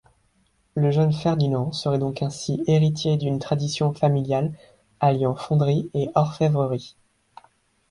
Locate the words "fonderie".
5.35-5.91